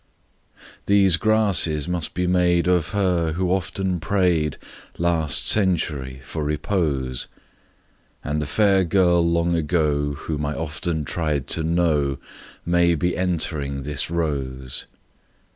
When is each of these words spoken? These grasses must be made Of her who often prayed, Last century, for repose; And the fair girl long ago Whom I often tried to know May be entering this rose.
These 0.87 1.17
grasses 1.17 1.87
must 1.87 2.15
be 2.15 2.25
made 2.25 2.65
Of 2.67 2.87
her 2.87 3.33
who 3.33 3.51
often 3.51 3.99
prayed, 3.99 4.57
Last 4.97 5.45
century, 5.47 6.21
for 6.23 6.43
repose; 6.43 7.27
And 8.23 8.41
the 8.41 8.47
fair 8.47 8.83
girl 8.83 9.21
long 9.21 9.53
ago 9.55 10.13
Whom 10.13 10.43
I 10.43 10.55
often 10.55 11.05
tried 11.05 11.45
to 11.49 11.61
know 11.61 12.17
May 12.65 12.95
be 12.95 13.15
entering 13.15 13.83
this 13.83 14.09
rose. 14.09 14.87